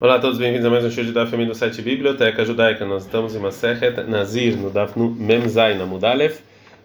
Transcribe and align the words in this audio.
Olá 0.00 0.14
a 0.14 0.20
todos, 0.20 0.38
bem-vindos 0.38 0.64
a 0.64 0.70
mais 0.70 0.84
um 0.84 0.92
show 0.92 1.02
de 1.02 1.10
Daf 1.10 1.36
do 1.36 1.54
site 1.56 1.82
Biblioteca 1.82 2.44
Judaica. 2.44 2.86
Nós 2.86 3.04
estamos 3.04 3.34
em 3.34 3.40
Masechet 3.40 4.00
Nazir, 4.06 4.56
no 4.56 4.70
Daf 4.70 4.96
Memzai, 4.96 5.76
na 5.76 5.86
Mudalef. 5.86 6.38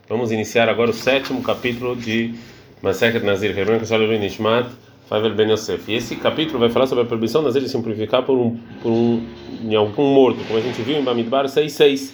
Vamos 0.09 0.31
iniciar 0.31 0.67
agora 0.67 0.89
o 0.89 0.93
sétimo 0.93 1.43
capítulo 1.43 1.95
de 1.95 2.33
Masechet 2.81 3.23
Nazir. 3.23 3.53
E 5.87 5.93
esse 5.93 6.15
capítulo 6.15 6.57
vai 6.57 6.69
falar 6.69 6.87
sobre 6.87 7.03
a 7.03 7.05
proibição 7.05 7.43
Nazir 7.43 7.61
de 7.61 7.69
se 7.69 7.79
purificar 7.79 8.23
por 8.23 8.35
um, 8.35 8.57
por 8.81 8.89
um, 8.89 9.23
em 9.63 9.75
algum 9.75 10.11
morto, 10.11 10.43
como 10.47 10.57
a 10.57 10.61
gente 10.63 10.81
viu 10.81 10.97
em 10.97 11.03
Bamidbar 11.03 11.45
6.6, 11.45 12.13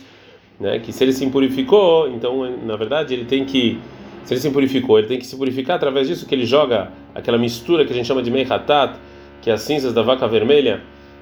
né? 0.60 0.80
que 0.80 0.92
se 0.92 1.02
ele 1.02 1.14
se 1.14 1.24
impurificou, 1.24 2.10
então, 2.10 2.44
na 2.66 2.76
verdade, 2.76 3.14
ele 3.14 3.24
tem 3.24 3.46
que 3.46 3.80
se 4.26 4.34
ele 4.34 4.42
se 4.42 4.50
purificou, 4.50 5.00
ele 5.00 5.08
tem 5.08 5.18
que 5.18 5.26
se 5.26 5.38
purificar 5.38 5.78
através 5.78 6.10
disso 6.10 6.26
que 6.26 6.36
ele 6.36 6.46
joga 6.46 6.92
aquela 7.16 7.38
mistura 7.38 7.86
que 7.86 7.94
a 7.94 7.96
gente 7.96 8.06
chama 8.06 8.22
de 8.22 8.30
Meihatat, 8.30 9.00
que 9.42 9.50
as 9.50 9.62
cinzas 9.62 9.94
da 9.94 10.02
vaca 10.02 10.28
vermelha, 10.28 10.82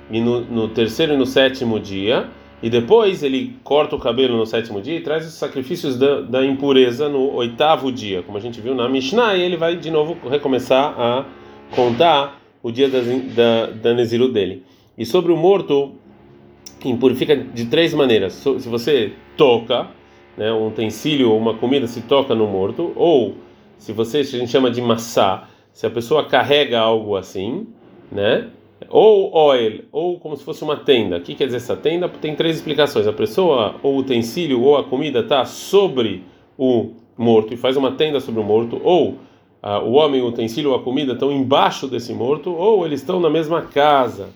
e 0.09 0.19
no, 0.19 0.41
no, 0.41 0.67
terceiro 0.69 1.13
e 1.13 1.17
no 1.17 1.25
sétimo 1.25 1.79
dia, 1.79 2.27
e 2.61 2.69
depois 2.69 3.21
ele 3.21 3.55
corta 3.63 3.95
o 3.95 3.99
cabelo 3.99 4.37
no 4.37 4.45
sétimo 4.45 4.81
dia 4.81 4.95
e 4.95 5.01
traz 5.01 5.27
os 5.27 5.33
sacrifícios 5.33 5.97
da, 5.97 6.21
da 6.21 6.45
impureza 6.45 7.07
no 7.07 7.33
oitavo 7.35 7.91
dia, 7.91 8.23
como 8.23 8.37
a 8.37 8.41
gente 8.41 8.59
viu 8.59 8.73
na 8.73 8.89
Mishnah, 8.89 9.35
e 9.35 9.41
ele 9.41 9.57
vai 9.57 9.75
de 9.75 9.91
novo 9.91 10.17
recomeçar 10.27 10.95
a 10.99 11.25
contar 11.75 12.41
o 12.63 12.71
dia 12.71 12.89
da, 12.89 12.99
da, 12.99 13.71
da 13.71 13.93
Neziru 13.93 14.29
dele. 14.29 14.63
E 14.97 15.05
sobre 15.05 15.31
o 15.31 15.37
morto, 15.37 15.93
impurifica 16.83 17.35
de 17.35 17.65
três 17.65 17.93
maneiras. 17.93 18.33
Se 18.33 18.67
você 18.67 19.13
toca, 19.35 19.87
né, 20.35 20.51
um 20.51 20.67
utensílio 20.67 21.31
ou 21.31 21.37
uma 21.37 21.55
comida 21.55 21.87
se 21.87 22.01
toca 22.01 22.33
no 22.33 22.47
morto, 22.47 22.91
ou 22.95 23.35
se 23.77 23.91
você, 23.91 24.19
a 24.19 24.23
gente 24.23 24.49
chama 24.49 24.71
de 24.71 24.81
massá, 24.81 25.47
se 25.71 25.85
a 25.85 25.89
pessoa 25.89 26.25
carrega 26.25 26.79
algo 26.79 27.15
assim, 27.15 27.67
né? 28.11 28.49
Ou 28.89 29.33
oil, 29.35 29.85
ou 29.91 30.19
como 30.19 30.37
se 30.37 30.43
fosse 30.43 30.63
uma 30.63 30.77
tenda. 30.77 31.17
O 31.17 31.21
que 31.21 31.33
quer 31.33 31.45
dizer 31.45 31.57
essa 31.57 31.75
tenda? 31.75 32.07
Tem 32.07 32.35
três 32.35 32.57
explicações. 32.57 33.07
A 33.07 33.13
pessoa, 33.13 33.75
ou 33.81 33.95
o 33.95 33.97
utensílio, 33.99 34.61
ou 34.61 34.77
a 34.77 34.83
comida 34.83 35.19
está 35.19 35.45
sobre 35.45 36.23
o 36.57 36.91
morto 37.17 37.53
e 37.53 37.57
faz 37.57 37.75
uma 37.75 37.91
tenda 37.93 38.19
sobre 38.19 38.39
o 38.39 38.43
morto, 38.43 38.79
ou 38.83 39.17
ah, 39.61 39.79
o 39.79 39.93
homem, 39.93 40.21
o 40.21 40.27
utensílio 40.27 40.69
ou 40.69 40.75
a 40.75 40.83
comida 40.83 41.13
estão 41.13 41.31
embaixo 41.31 41.87
desse 41.87 42.13
morto, 42.13 42.51
ou 42.51 42.85
eles 42.85 43.01
estão 43.01 43.19
na 43.19 43.29
mesma 43.29 43.63
casa. 43.63 44.29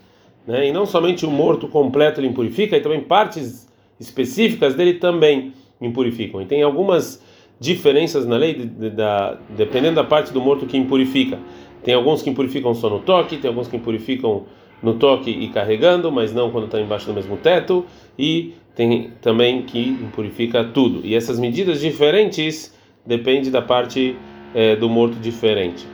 Né? 0.46 0.68
E 0.68 0.72
não 0.72 0.84
somente 0.84 1.24
o 1.24 1.30
morto 1.30 1.68
completo 1.68 2.20
ele 2.20 2.26
impurifica, 2.26 2.76
e 2.76 2.80
também 2.80 3.00
partes 3.00 3.68
específicas 3.98 4.74
dele 4.74 4.94
também 4.94 5.52
impurificam. 5.80 6.42
E 6.42 6.46
tem 6.46 6.62
algumas 6.62 7.22
diferenças 7.60 8.26
na 8.26 8.36
lei, 8.36 8.54
de, 8.54 8.66
de, 8.66 8.90
da, 8.90 9.38
dependendo 9.50 9.94
da 9.96 10.04
parte 10.04 10.32
do 10.32 10.40
morto 10.40 10.66
que 10.66 10.76
impurifica. 10.76 11.38
Tem 11.82 11.94
alguns 11.94 12.22
que 12.22 12.30
impurificam 12.30 12.74
só 12.74 12.88
no 12.88 13.00
toque, 13.00 13.38
tem 13.38 13.48
alguns 13.48 13.68
que 13.68 13.76
impurificam 13.76 14.44
no 14.82 14.94
toque 14.94 15.30
e 15.30 15.48
carregando, 15.48 16.10
mas 16.10 16.32
não 16.32 16.50
quando 16.50 16.64
está 16.64 16.80
embaixo 16.80 17.06
do 17.06 17.14
mesmo 17.14 17.36
teto, 17.36 17.84
e 18.18 18.54
tem 18.74 19.12
também 19.20 19.62
que 19.62 19.80
impurifica 19.80 20.64
tudo. 20.64 21.00
E 21.04 21.14
essas 21.14 21.38
medidas 21.38 21.80
diferentes 21.80 22.74
dependem 23.06 23.50
da 23.50 23.62
parte 23.62 24.16
é, 24.54 24.76
do 24.76 24.88
morto 24.88 25.16
diferente, 25.16 25.86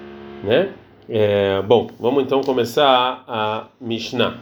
né? 0.43 0.71
É, 1.09 1.63
bom, 1.63 1.89
vamos 1.99 2.23
então 2.23 2.43
começar 2.43 3.25
a 3.27 3.69
Mishnah. 3.81 4.37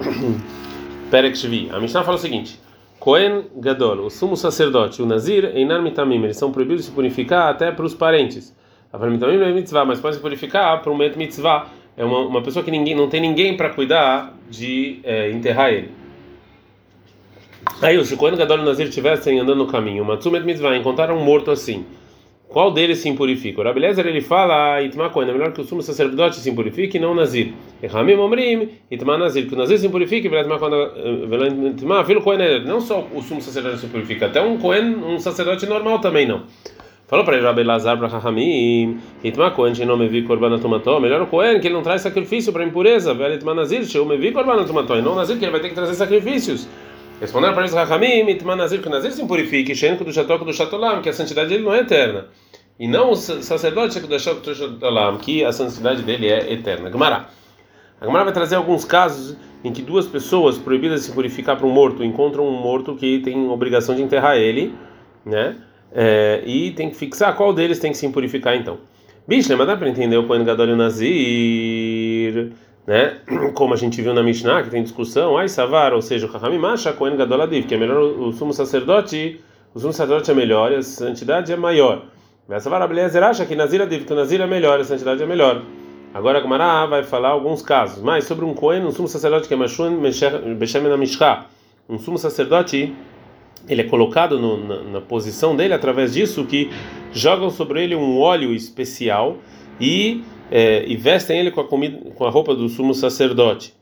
Perek 1.10 1.36
Shvi. 1.36 1.68
A 1.72 1.80
Mishnah 1.80 2.04
fala 2.04 2.16
o 2.16 2.20
seguinte: 2.20 2.58
Cohen 2.98 3.44
Gadol, 3.56 4.06
o 4.06 4.10
sumo 4.10 4.36
sacerdote, 4.36 5.02
o 5.02 5.06
Nazir, 5.06 5.52
Einar 5.54 5.82
Mitamim, 5.82 6.22
eles 6.22 6.36
são 6.36 6.52
proibidos 6.52 6.84
de 6.84 6.90
se 6.90 6.94
purificar 6.94 7.50
até 7.50 7.70
para 7.70 7.84
os 7.84 7.94
parentes. 7.94 8.54
Mitamim 8.98 9.42
é 9.42 9.52
mitzvah, 9.52 9.84
mas 9.84 10.00
pode 10.00 10.16
se 10.16 10.22
purificar 10.22 10.80
para 10.80 10.92
um 10.92 10.96
met 10.96 11.16
mitzvah. 11.18 11.66
É 11.96 12.04
uma, 12.04 12.20
uma 12.20 12.42
pessoa 12.42 12.64
que 12.64 12.70
ninguém 12.70 12.94
não 12.94 13.08
tem 13.08 13.20
ninguém 13.20 13.56
para 13.56 13.70
cuidar 13.70 14.34
de 14.48 15.00
é, 15.04 15.30
enterrar 15.30 15.72
ele. 15.72 15.90
Aí, 17.80 18.04
se 18.04 18.14
o 18.14 18.16
Cohen 18.16 18.36
Gadol 18.36 18.58
e 18.58 18.60
o 18.60 18.64
Nazir 18.64 18.86
estivessem 18.86 19.38
andando 19.38 19.58
no 19.58 19.66
caminho, 19.66 20.04
Matsumet 20.04 20.44
mitzvah, 20.44 20.76
encontraram 20.76 21.16
um 21.16 21.24
morto 21.24 21.50
assim. 21.50 21.84
Qual 22.48 22.70
deles 22.70 22.98
se 22.98 23.08
impurifica? 23.08 23.60
O 23.60 23.64
Rabelezer 23.64 24.06
ele 24.06 24.20
fala, 24.20 24.80
Itma 24.80 25.10
Kohen, 25.10 25.28
é 25.28 25.32
melhor 25.32 25.52
que 25.52 25.60
o 25.60 25.64
sumo 25.64 25.82
sacerdote 25.82 26.36
se 26.36 26.48
impurifique 26.48 26.98
e 26.98 27.00
não 27.00 27.10
o 27.10 27.14
Nazir. 27.14 27.52
Ramim 27.90 28.14
Omrim, 28.14 28.68
Itma 28.88 29.18
Nazir, 29.18 29.48
que 29.48 29.54
o 29.54 29.58
Nazir 29.58 29.76
se 29.78 29.88
impurifique, 29.88 30.28
Itma 30.28 30.58
Kohen, 32.22 32.64
não 32.64 32.80
só 32.80 33.08
o 33.12 33.20
sumo 33.22 33.40
sacerdote 33.40 33.78
se 33.78 33.88
purifica, 33.88 34.26
até 34.26 34.40
um 34.40 34.56
Kohen, 34.58 34.94
um 35.04 35.18
sacerdote 35.18 35.66
normal 35.66 35.98
também 35.98 36.28
não. 36.28 36.44
Falou 37.06 37.24
para 37.24 37.36
ele, 37.36 37.44
Rabelazar 37.44 37.98
para 37.98 38.08
Rahamim, 38.08 38.98
Kohen, 39.54 39.74
que 39.74 39.84
não 39.84 39.96
me 39.96 40.08
vi 40.08 40.22
corbanatomató, 40.22 40.98
melhor 40.98 41.22
o 41.22 41.26
Kohen, 41.26 41.60
que 41.60 41.66
ele 41.66 41.74
não 41.74 41.82
traz 41.82 42.00
sacrifício 42.00 42.52
para 42.52 42.64
impureza, 42.64 43.12
velho 43.12 43.34
Itma 43.34 43.54
Nazir, 43.54 43.86
que 43.86 43.96
eu 43.96 44.06
me 44.06 44.16
vi 44.16 44.32
corbanatomató, 44.32 44.96
e 44.96 45.02
não 45.02 45.14
Nazir, 45.14 45.38
que 45.38 45.44
ele 45.44 45.52
vai 45.52 45.60
ter 45.60 45.68
que 45.68 45.74
trazer 45.74 45.94
sacrifícios. 45.94 46.66
Responderam 47.20 47.52
para 47.52 47.62
eles, 47.62 47.74
Rahamim, 47.74 48.30
Itma 48.30 48.56
Nazir, 48.56 48.80
que 48.80 48.88
Nazir 48.88 49.12
se 49.12 49.22
impurifique, 49.22 49.74
Shenko 49.74 50.04
do 50.04 50.12
Shatoco 50.12 50.44
do 50.44 50.52
Shatolam, 50.52 51.02
que 51.02 51.08
a 51.08 51.12
santidade 51.12 51.50
dele 51.50 51.62
não 51.62 51.74
é 51.74 51.80
eterna 51.80 52.26
e 52.78 52.88
não 52.88 53.12
o 53.12 53.16
sacerdote 53.16 54.00
que 55.20 55.44
a 55.44 55.52
santidade 55.52 56.02
dele 56.02 56.28
é 56.28 56.52
eterna. 56.52 56.90
Gemara. 56.90 57.28
A 58.00 58.06
Gemara 58.06 58.24
vai 58.24 58.32
trazer 58.32 58.56
alguns 58.56 58.84
casos 58.84 59.36
em 59.62 59.72
que 59.72 59.80
duas 59.80 60.06
pessoas 60.06 60.58
proibidas 60.58 61.00
de 61.00 61.06
se 61.06 61.12
purificar 61.12 61.56
para 61.56 61.66
um 61.66 61.70
morto 61.70 62.04
encontram 62.04 62.46
um 62.46 62.60
morto 62.60 62.96
que 62.96 63.20
tem 63.20 63.48
obrigação 63.48 63.94
de 63.94 64.02
enterrar 64.02 64.36
ele, 64.36 64.74
né? 65.24 65.56
É, 65.94 66.42
e 66.44 66.72
tem 66.72 66.90
que 66.90 66.96
fixar 66.96 67.36
qual 67.36 67.52
deles 67.52 67.78
tem 67.78 67.92
que 67.92 67.96
se 67.96 68.08
purificar 68.08 68.56
então. 68.56 68.78
Bicho, 69.26 69.56
mas 69.56 69.66
dá 69.66 69.76
para 69.76 69.88
entender 69.88 70.16
o 70.16 70.26
Kohen 70.26 70.44
Gadol 70.44 70.66
e 70.66 70.72
o 70.72 70.76
Nazir, 70.76 72.52
né? 72.86 73.18
Como 73.54 73.72
a 73.72 73.76
gente 73.76 74.02
viu 74.02 74.12
na 74.12 74.22
Mishnah, 74.22 74.62
que 74.64 74.70
tem 74.70 74.82
discussão, 74.82 75.38
ai 75.38 75.48
Savar, 75.48 75.94
ou 75.94 76.02
seja, 76.02 76.26
o 76.26 76.32
Chachamim 76.32 76.58
Masha, 76.58 76.92
Kohen 76.92 77.16
Gadol 77.16 77.42
Adiv, 77.42 77.66
que 77.66 77.74
é 77.74 77.78
melhor 77.78 78.02
o 78.02 78.32
sumo 78.32 78.52
sacerdote, 78.52 79.40
o 79.72 79.78
sumo 79.78 79.92
sacerdote 79.92 80.30
é 80.30 80.34
melhor 80.34 80.72
e 80.72 80.76
a 80.76 80.82
santidade 80.82 81.52
é 81.52 81.56
maior. 81.56 82.06
Essa 82.50 82.86
Beliezer 82.86 83.22
acha 83.22 83.46
que 83.46 83.56
Nazir 83.56 83.88
que 83.88 84.12
o 84.12 84.16
Nazir 84.16 84.40
é 84.40 84.46
melhor, 84.46 84.78
a 84.78 84.84
santidade 84.84 85.22
é 85.22 85.26
melhor. 85.26 85.62
Agora 86.12 86.38
a 86.38 86.42
Gemara 86.42 86.86
vai 86.86 87.02
falar 87.02 87.30
alguns 87.30 87.62
casos. 87.62 88.02
Mas 88.02 88.24
sobre 88.24 88.44
um 88.44 88.52
Cohen, 88.52 88.84
um 88.84 88.90
sumo 88.90 89.08
sacerdote 89.08 89.48
que 89.48 89.54
é 89.54 89.56
Mashun 89.56 89.98
Beshem 90.58 90.82
Mishka, 90.98 91.46
um 91.88 91.98
sumo 91.98 92.18
sacerdote, 92.18 92.94
ele 93.68 93.82
é 93.82 93.84
colocado 93.84 94.38
no, 94.38 94.66
na, 94.66 94.82
na, 94.82 95.00
posição 95.00 95.56
dele 95.56 95.74
através 95.74 96.12
disso 96.12 96.44
que 96.44 96.70
jogam 97.12 97.50
sobre 97.50 97.82
ele 97.82 97.94
um 97.94 98.18
óleo 98.18 98.52
especial 98.52 99.38
e, 99.80 100.22
é, 100.50 100.84
e 100.86 100.96
vestem 100.96 101.38
ele 101.38 101.50
com 101.50 101.60
a, 101.60 101.64
comida, 101.64 101.98
com 102.14 102.24
a 102.24 102.30
roupa 102.30 102.54
do 102.54 102.68
sumo 102.68 102.94
sacerdote. 102.94 103.74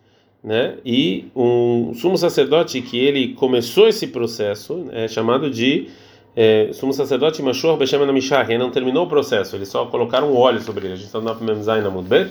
Né? 0.43 0.79
E 0.85 1.27
um 1.37 1.93
sumo 1.95 2.19
sacerdote 2.19 2.81
que 2.83 2.99
ele 2.99 3.35
começou 3.35 3.89
esse 3.89 4.09
processo 4.09 4.87
é 4.91 5.07
chamado 5.07 5.51
de 5.51 5.89
é, 6.35 6.71
sumo 6.73 6.93
sacerdote 6.93 7.43
Mashur 7.43 7.77
Beshem 7.77 8.01
Mishah, 8.13 8.45
ele 8.49 8.59
não 8.59 8.71
terminou 8.71 9.05
o 9.05 9.09
processo, 9.09 9.55
eles 9.55 9.69
só 9.69 9.87
colocaram 9.87 10.33
um 10.33 10.37
óleo 10.37 10.61
sobre 10.61 10.87
ele. 10.87 10.95
A 10.95 10.97
gente 10.97 11.07
está 11.07 11.21
no 11.21 11.41
Memzai 11.41 11.81
na 11.83 11.91
Mudbet. 11.91 12.31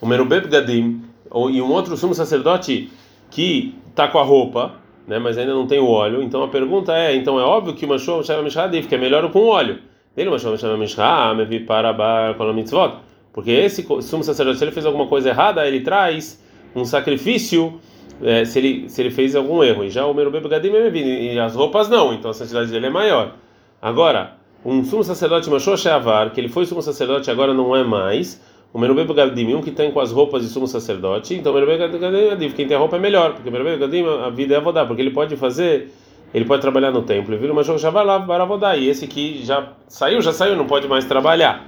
O 0.00 0.06
Merubeb 0.06 0.46
Gadim, 0.48 1.02
e 1.50 1.60
um 1.60 1.72
outro 1.72 1.96
sumo 1.96 2.14
sacerdote 2.14 2.90
que 3.30 3.74
está 3.88 4.06
com 4.06 4.18
a 4.18 4.22
roupa, 4.22 4.76
né, 5.08 5.18
mas 5.18 5.38
ainda 5.38 5.54
não 5.54 5.66
tem 5.66 5.80
o 5.80 5.88
óleo. 5.88 6.22
Então 6.22 6.42
a 6.42 6.48
pergunta 6.48 6.92
é: 6.96 7.16
então 7.16 7.40
é 7.40 7.42
óbvio 7.42 7.74
que 7.74 7.86
o 7.86 7.88
Mashur 7.88 8.18
Beshem 8.18 8.42
Mishah 8.42 8.68
que 8.68 8.94
é 8.94 8.98
melhor 8.98 9.28
com 9.32 9.46
óleo. 9.46 9.78
Ele, 10.16 10.30
Mashur 10.30 10.52
Beshem 10.52 10.76
Mishah, 10.76 11.34
Mevi 11.34 11.60
Parabar 11.60 12.34
com 12.34 12.42
a 12.44 12.52
mitzvot. 12.52 12.98
Porque 13.32 13.50
esse 13.50 13.86
sumo 14.02 14.22
sacerdote, 14.22 14.58
se 14.58 14.64
ele 14.64 14.72
fez 14.72 14.84
alguma 14.84 15.06
coisa 15.06 15.30
errada, 15.30 15.66
ele 15.66 15.80
traz 15.80 16.44
um 16.74 16.84
sacrifício 16.84 17.80
é, 18.22 18.44
se, 18.44 18.58
ele, 18.58 18.88
se 18.88 19.00
ele 19.00 19.10
fez 19.10 19.34
algum 19.34 19.62
erro. 19.62 19.84
E 19.84 19.90
já 19.90 20.04
o 20.04 20.12
Merubê 20.12 20.40
Begadim 20.40 20.70
é 20.70 20.90
e 20.90 21.38
as 21.38 21.54
roupas 21.54 21.88
não, 21.88 22.12
então 22.12 22.30
a 22.30 22.34
santidade 22.34 22.70
dele 22.70 22.86
é 22.86 22.90
maior. 22.90 23.34
Agora, 23.80 24.34
um 24.64 24.84
sumo 24.84 25.04
sacerdote 25.04 25.48
Mashua 25.48 25.76
Sheavar, 25.76 26.32
que 26.32 26.40
ele 26.40 26.48
foi 26.48 26.66
sumo 26.66 26.82
sacerdote 26.82 27.30
agora 27.30 27.54
não 27.54 27.74
é 27.74 27.84
mais, 27.84 28.42
o 28.72 28.78
Merubê 28.78 29.04
Begadim, 29.04 29.54
um 29.54 29.62
que 29.62 29.70
tem 29.70 29.90
com 29.90 30.00
as 30.00 30.12
roupas 30.12 30.42
de 30.42 30.48
sumo 30.48 30.66
sacerdote, 30.66 31.34
então 31.34 31.52
o 31.52 31.54
Merubê 31.54 31.88
Begadim, 31.88 32.50
quem 32.50 32.66
tem 32.66 32.76
a 32.76 32.80
roupa 32.80 32.96
é 32.96 32.98
melhor, 32.98 33.34
porque 33.34 33.48
o 33.48 33.52
Merubê 33.52 33.76
Begadim, 33.76 34.04
a 34.06 34.30
vida 34.30 34.54
é 34.54 34.56
avodar, 34.58 34.86
porque 34.86 35.00
ele 35.00 35.10
pode 35.10 35.36
fazer, 35.36 35.92
ele 36.34 36.44
pode 36.44 36.60
trabalhar 36.60 36.90
no 36.90 37.02
templo, 37.02 37.32
ele 37.32 37.40
vira 37.40 37.52
uma 37.52 37.64
Sheavar 37.64 38.04
lá 38.04 38.20
para 38.20 38.42
avodar, 38.42 38.78
e 38.78 38.88
esse 38.88 39.06
que 39.06 39.44
já 39.44 39.72
saiu, 39.88 40.20
já 40.20 40.32
saiu, 40.32 40.56
não 40.56 40.66
pode 40.66 40.86
mais 40.86 41.04
trabalhar, 41.04 41.64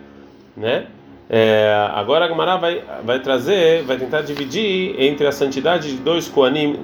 né? 0.57 0.87
É, 1.33 1.89
agora 1.95 2.25
a 2.25 2.29
Gemara 2.29 2.57
vai, 2.57 2.83
vai 3.05 3.21
trazer, 3.21 3.85
vai 3.85 3.97
tentar 3.97 4.23
dividir 4.23 5.01
entre 5.01 5.29
a 5.29 5.31
santidade 5.31 5.93
de 5.93 6.03
dois 6.03 6.29
Koanim, 6.29 6.81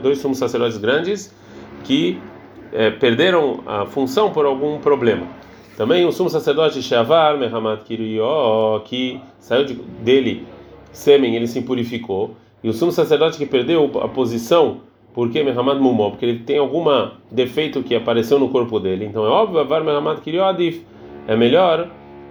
dois 0.00 0.20
sumos 0.20 0.38
sacerdotes 0.38 0.78
grandes 0.78 1.34
que 1.82 2.16
é, 2.72 2.90
perderam 2.90 3.64
a 3.66 3.86
função 3.86 4.30
por 4.30 4.46
algum 4.46 4.78
problema. 4.78 5.26
Também 5.80 6.04
o 6.04 6.12
sumo 6.12 6.28
sacerdote 6.28 6.82
Sheavar, 6.82 7.38
Mehamat 7.38 7.84
Kiriyo, 7.84 8.82
que 8.84 9.18
saiu 9.38 9.64
de, 9.64 9.72
dele 9.72 10.46
sêmen, 10.92 11.34
ele 11.34 11.46
se 11.46 11.62
purificou. 11.62 12.32
E 12.62 12.68
o 12.68 12.72
sumo 12.74 12.92
sacerdote 12.92 13.38
que 13.38 13.46
perdeu 13.46 13.90
a 14.02 14.06
posição, 14.06 14.82
porque 15.14 15.42
Mehamat 15.42 15.80
Mumó, 15.80 16.10
porque 16.10 16.26
ele 16.26 16.40
tem 16.40 16.58
algum 16.58 16.84
defeito 17.30 17.82
que 17.82 17.94
apareceu 17.94 18.38
no 18.38 18.50
corpo 18.50 18.78
dele. 18.78 19.06
Então 19.06 19.24
é 19.24 19.30
óbvio, 19.30 19.58
Avar 19.58 19.82
Mehamat 19.82 20.20
Kiriyo 20.20 20.44
Adif. 20.44 20.84
É 21.26 21.34
melhor 21.34 21.88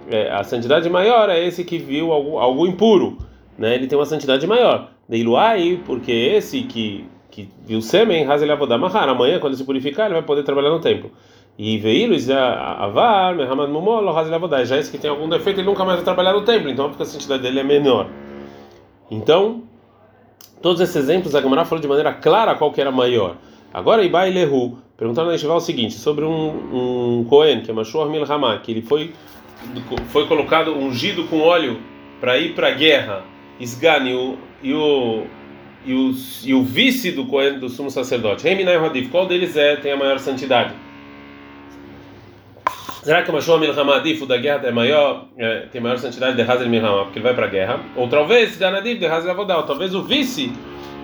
é, 0.08 0.30
a 0.30 0.44
santidade 0.44 0.88
maior 0.88 1.28
é 1.28 1.44
esse 1.44 1.64
que 1.64 1.76
viu 1.76 2.12
algo, 2.12 2.38
algo 2.38 2.64
impuro, 2.68 3.18
né? 3.58 3.74
Ele 3.74 3.88
tem 3.88 3.98
uma 3.98 4.06
santidade 4.06 4.46
maior. 4.46 4.90
Deiluai, 5.08 5.80
porque 5.84 6.12
esse 6.12 6.62
que 6.62 7.04
que 7.30 7.48
viu 7.64 7.80
sêmen, 7.80 8.26
Hazel 8.26 8.52
Avodá 8.52 8.76
Mahar, 8.76 9.08
amanhã 9.08 9.38
quando 9.38 9.56
se 9.56 9.64
purificar 9.64 10.06
ele 10.06 10.14
vai 10.14 10.22
poder 10.22 10.42
trabalhar 10.42 10.70
no 10.70 10.80
templo. 10.80 11.10
E 11.62 11.76
veio 11.76 12.16
Avar, 12.78 13.34
Mehamad 13.34 13.70
Mumol, 13.70 14.08
Hazel 14.08 14.34
Avodá, 14.34 14.64
já 14.64 14.78
esse 14.78 14.90
que 14.90 14.96
tem 14.96 15.10
algum 15.10 15.28
defeito 15.28 15.60
ele 15.60 15.66
nunca 15.66 15.84
mais 15.84 15.96
vai 15.96 16.04
trabalhar 16.06 16.32
no 16.32 16.40
templo, 16.40 16.70
então 16.70 16.90
a 16.98 17.04
santidade 17.04 17.42
dele 17.42 17.60
é 17.60 17.62
menor. 17.62 18.08
Então, 19.10 19.64
todos 20.62 20.80
esses 20.80 20.96
exemplos 20.96 21.34
a 21.34 21.42
Gemara 21.42 21.66
falou 21.66 21.82
de 21.82 21.86
maneira 21.86 22.14
clara 22.14 22.54
qual 22.54 22.72
que 22.72 22.80
era 22.80 22.90
maior. 22.90 23.36
Agora 23.74 24.02
Ibai 24.02 24.30
Lehu, 24.30 24.78
perguntaram 24.96 25.28
na 25.28 25.34
Estival 25.34 25.58
o 25.58 25.60
seguinte, 25.60 25.96
sobre 25.96 26.24
um, 26.24 27.18
um 27.20 27.24
Cohen, 27.28 27.60
que 27.60 27.70
é 27.70 27.74
Mashur 27.74 28.08
Milhamá, 28.08 28.56
que 28.56 28.70
ele 28.72 28.80
foi, 28.80 29.12
foi 30.08 30.26
colocado, 30.26 30.74
ungido 30.74 31.24
com 31.24 31.40
óleo 31.40 31.78
para 32.22 32.38
ir 32.38 32.54
para 32.54 32.68
a 32.68 32.70
guerra, 32.70 33.22
Isgan 33.60 34.08
e 34.08 34.14
o, 34.14 34.38
e 34.62 34.72
o, 34.72 35.24
e 35.84 35.92
o, 35.92 36.12
e 36.42 36.54
o 36.54 36.62
vice 36.62 37.10
do 37.10 37.26
Cohen, 37.26 37.58
do 37.58 37.68
sumo 37.68 37.90
sacerdote, 37.90 38.44
Reminai 38.44 38.76
Hadif, 38.76 39.10
qual 39.10 39.26
deles 39.26 39.54
é, 39.58 39.76
tem 39.76 39.92
a 39.92 39.96
maior 39.98 40.18
santidade? 40.18 40.72
Será 43.02 43.22
que 43.22 43.30
o 43.30 43.32
Mashua 43.32 43.58
Milhamá 43.58 43.96
Adif, 43.96 44.26
da 44.26 44.36
guerra, 44.36 44.68
é 44.68 44.70
maior, 44.70 45.24
é, 45.38 45.60
tem 45.72 45.80
maior 45.80 45.96
santidade 45.96 46.36
de 46.36 46.42
Hazel 46.42 46.68
Milhamá, 46.68 47.04
porque 47.04 47.18
ele 47.18 47.24
vai 47.24 47.34
para 47.34 47.46
a 47.46 47.48
guerra? 47.48 47.80
Ou 47.96 48.06
talvez, 48.08 48.58
Ganadif, 48.58 48.98
de 48.98 49.06
Hazel 49.06 49.30
Avodal, 49.30 49.62
talvez 49.62 49.94
o 49.94 50.02
vice, 50.02 50.52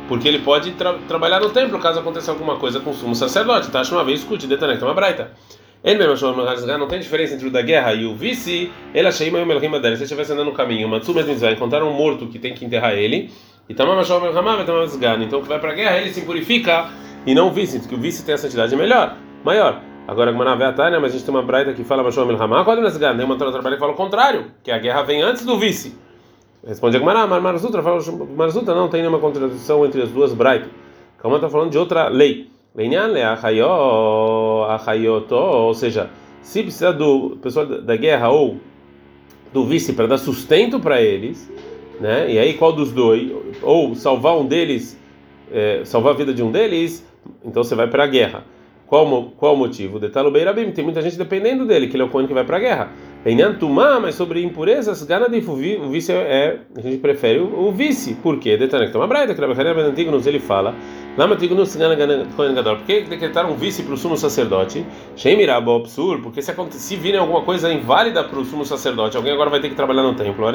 porque 0.07 0.29
ele 0.29 0.41
pode 0.41 0.73
tra 0.73 0.93
trabalhar 1.09 1.41
no 1.41 1.49
templo 1.51 1.79
caso 1.79 2.01
aconteça 2.01 2.31
alguma 2.31 2.57
coisa 2.57 2.81
com 2.81 2.91
o 2.91 2.95
sumo 2.95 3.15
sacerdote. 3.15 3.71
Tá? 3.71 3.83
uma 3.93 4.05
vez, 4.05 4.21
escute, 4.21 4.47
detanek, 4.47 4.83
uma 4.83 4.93
braita. 4.93 5.33
Ele 5.83 5.99
mesmo 5.99 6.13
achou 6.15 6.37
não 6.79 6.89
tem 6.89 6.99
diferença 6.99 7.35
entre 7.35 7.47
o 7.47 7.51
da 7.51 7.63
guerra 7.63 7.95
e 7.95 8.05
o 8.05 8.15
vice. 8.15 8.71
Ele 8.93 9.09
achei 9.09 9.31
meio 9.31 9.47
melchima 9.47 9.79
dele. 9.79 9.97
Se 9.97 10.03
estivesse 10.03 10.33
andando 10.33 10.47
no 10.47 10.53
caminho, 10.53 10.89
uma 10.89 11.01
tsuma 11.01 11.23
vai 11.23 11.53
encontrar 11.53 11.83
um 11.85 11.93
morto 11.93 12.27
que 12.27 12.39
tem 12.39 12.55
que 12.55 12.65
enterrar 12.65 12.93
ele. 12.95 13.31
E 13.69 13.75
tamam 13.75 13.99
achou 13.99 14.21
melchama, 14.21 14.63
vai 14.63 15.23
Então, 15.23 15.41
que 15.41 15.49
vai 15.49 15.59
para 15.59 15.71
a 15.71 15.75
guerra, 15.75 15.99
ele 15.99 16.13
se 16.13 16.23
purifica 16.23 16.91
e 17.27 17.35
não 17.35 17.49
o 17.49 17.51
vice, 17.51 17.81
que 17.81 17.95
o 17.95 17.99
vice 17.99 18.25
tem 18.25 18.35
a 18.35 18.39
santidade 18.39 18.75
melhor, 18.77 19.17
maior. 19.45 19.81
Agora, 20.07 20.31
Gmanavé 20.31 20.67
mas 21.01 21.05
a 21.05 21.09
gente 21.09 21.25
tem 21.25 21.35
uma 21.35 21.43
braita 21.43 21.73
que 21.73 21.83
fala 21.83 22.03
Mashua 22.03 22.25
Milhamá, 22.25 22.65
qual 22.65 22.77
é 22.77 22.81
o 22.81 22.91
Tem 22.99 23.25
uma 23.25 23.37
trabalho 23.37 23.75
que 23.75 23.81
fala 23.81 23.93
o 23.93 23.97
contrário, 23.97 24.47
que 24.63 24.71
a 24.71 24.79
guerra 24.79 25.03
vem 25.03 25.21
antes 25.21 25.45
do 25.45 25.59
vice. 25.59 25.97
Responde 26.65 26.97
a 26.97 27.01
Gmará, 27.01 27.27
Marzutra 27.27 27.83
fala, 27.83 28.01
Marzutra 28.37 28.75
não 28.75 28.89
tem 28.89 29.01
nenhuma 29.01 29.19
contradição 29.19 29.85
entre 29.85 30.03
as 30.03 30.11
duas 30.11 30.33
braitas. 30.33 30.69
Calma, 31.19 31.39
está 31.39 31.49
falando 31.49 31.71
de 31.71 31.79
outra 31.79 32.09
lei. 32.09 32.49
Ou 35.35 35.75
seja, 35.75 36.11
se 36.41 36.63
precisa 36.63 36.93
do 36.93 37.39
pessoal 37.43 37.67
da 37.67 37.97
guerra 37.97 38.29
ou 38.29 38.59
do 39.53 39.65
vice 39.65 39.93
para 39.93 40.07
dar 40.07 40.19
sustento 40.19 40.79
para 40.79 41.01
eles, 41.01 41.51
né? 42.01 42.31
E 42.31 42.39
aí 42.39 42.55
qual 42.55 42.73
dos 42.73 42.93
dois? 42.93 43.33
Ou 43.63 43.95
salvar 43.95 44.37
um 44.37 44.47
deles, 44.47 45.01
é, 45.51 45.85
salvar 45.85 46.13
a 46.13 46.17
vida 46.17 46.33
de 46.35 46.43
um 46.43 46.53
deles, 46.53 47.05
então 47.45 47.65
você 47.65 47.75
vai 47.75 47.89
para 47.89 48.05
a 48.05 48.07
guerra. 48.07 48.45
Qual, 48.87 49.05
o 49.05 49.57
motivo? 49.57 49.99
Detalo 49.99 50.31
Beirabim, 50.31 50.71
tem 50.71 50.85
muita 50.85 51.03
gente 51.03 51.19
dependendo 51.19 51.67
dele, 51.67 51.89
que 51.89 51.97
ele 51.97 52.05
é 52.05 52.07
o 52.07 52.09
Cohen 52.09 52.29
que 52.29 52.35
vai 52.35 52.45
para 52.45 52.57
a 52.57 52.61
guerra. 52.61 52.93
Enyantumá, 53.25 53.99
mas 53.99 54.15
sobre 54.15 54.41
impurezas, 54.45 55.03
gana 55.03 55.29
de 55.29 55.39
o 55.39 55.89
vice 55.89 56.13
é, 56.13 56.61
a 56.77 56.81
gente 56.81 56.99
prefere 56.99 57.41
o, 57.41 57.73
vice. 57.73 58.15
Por 58.15 58.39
quê? 58.39 58.57
Detanek 58.57 58.93
toma 58.93 59.09
braita, 59.09 59.35
que 59.35 59.41
Rabbi 59.41 59.81
Antigonus 59.81 60.29
ele 60.29 60.39
fala, 60.39 60.73
Lama 61.19 61.35
Tigunus 61.35 61.75
gana 61.75 62.27
Cohen 62.37 62.55
Gadol. 62.55 62.77
Por 62.77 62.87
que 62.87 63.01
decretaram 63.01 63.51
um 63.51 63.57
vice 63.57 63.83
para 63.83 63.95
o 63.95 63.97
sumo 63.97 64.17
sacerdote? 64.17 64.87
Shemirabo 65.17 65.75
absurdo, 65.75 66.23
porque 66.23 66.41
se 66.41 66.53
acontecer, 66.53 66.79
se 66.79 66.95
virem 66.95 67.19
alguma 67.19 67.43
coisa 67.43 67.73
inválida 67.73 68.23
para 68.23 68.39
o 68.39 68.45
sumo 68.45 68.65
sacerdote, 68.65 69.17
alguém 69.17 69.33
agora 69.33 69.51
vai 69.51 69.59
ter 69.59 69.69
que 69.69 69.75
trabalhar 69.75 70.05
no 70.05 70.15
templo. 70.15 70.47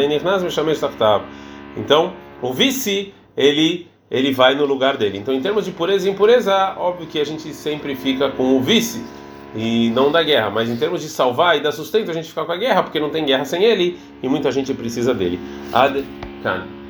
Então, 1.76 2.14
o 2.42 2.54
vice, 2.54 3.14
ele 3.36 3.91
ele 4.12 4.34
vai 4.34 4.54
no 4.54 4.66
lugar 4.66 4.98
dele. 4.98 5.18
Então, 5.18 5.34
em 5.34 5.42
termos 5.42 5.64
de 5.64 5.72
pureza 5.72 6.08
e 6.08 6.12
impureza, 6.12 6.76
óbvio 6.78 7.08
que 7.08 7.18
a 7.18 7.26
gente 7.26 7.54
sempre 7.54 7.96
fica 7.96 8.30
com 8.30 8.58
o 8.58 8.62
vice 8.62 9.02
e 9.56 9.90
não 9.92 10.12
da 10.12 10.22
guerra, 10.22 10.50
mas 10.50 10.70
em 10.70 10.76
termos 10.76 11.02
de 11.02 11.08
salvar 11.08 11.58
e 11.58 11.62
dar 11.62 11.72
sustento, 11.72 12.12
a 12.12 12.14
gente 12.14 12.28
fica 12.28 12.44
com 12.44 12.52
a 12.52 12.58
guerra, 12.58 12.84
porque 12.84 13.00
não 13.00 13.10
tem 13.10 13.26
guerra 13.26 13.46
sem 13.46 13.64
ele 13.64 13.98
e 14.22 14.28
muita 14.28 14.52
gente 14.52 14.74
precisa 14.74 15.14
dele. 15.14 15.40
Ad 15.72 16.04
-kan. 16.44 16.81